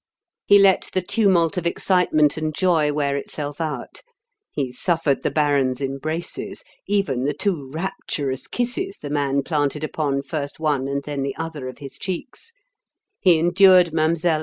[0.47, 4.01] He let the tumult of excitement and joy wear itself out;
[4.51, 10.59] he suffered the baron's embraces even the two rapturous kisses the man planted upon first
[10.59, 12.51] one and then the other of his cheeks
[13.19, 14.15] he endured Mlle.